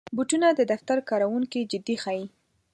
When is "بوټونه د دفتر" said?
0.15-0.97